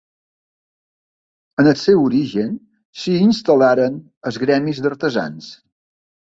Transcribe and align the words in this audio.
En 1.63 1.69
el 1.73 1.75
seu 1.81 2.01
origen 2.07 2.57
s'hi 3.03 3.15
instal·laren 3.29 4.03
els 4.33 4.43
gremis 4.47 4.85
d'artesans. 4.89 5.55